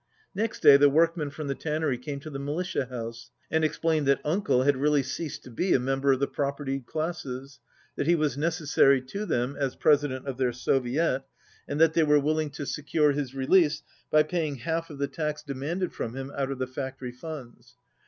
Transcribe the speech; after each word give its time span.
Next 0.33 0.61
day 0.63 0.77
the 0.77 0.89
workmen 0.89 1.29
from 1.29 1.45
the 1.45 1.53
tannery 1.53 1.95
came 1.99 2.19
to 2.21 2.31
the 2.31 2.39
militia 2.39 2.87
house 2.87 3.29
and 3.51 3.63
explained 3.63 4.07
that 4.07 4.19
"Uncle" 4.25 4.63
had 4.63 4.75
really 4.75 5.03
ceased 5.03 5.43
to 5.43 5.51
be 5.51 5.75
a 5.75 5.79
member 5.79 6.11
of 6.11 6.19
the 6.19 6.25
propertied 6.27 6.87
classes, 6.87 7.59
that 7.95 8.07
he 8.07 8.15
was 8.15 8.35
necessary 8.35 8.99
to 8.99 9.27
them 9.27 9.55
as 9.55 9.75
president 9.75 10.25
of 10.27 10.39
their 10.39 10.53
soviet, 10.53 11.21
and 11.67 11.79
that 11.79 11.93
they 11.93 12.01
were 12.01 12.19
willing 12.19 12.49
to 12.49 12.65
secure 12.65 13.11
IS 13.11 13.17
his 13.17 13.35
release 13.35 13.83
by 14.09 14.23
paying 14.23 14.55
half 14.55 14.89
of 14.89 14.97
the 14.97 15.07
tax 15.07 15.43
demanded 15.43 15.93
from 15.93 16.15
him 16.15 16.31
out 16.35 16.49
of 16.49 16.57
the 16.57 16.65
factory 16.65 17.11
funds. 17.11 17.75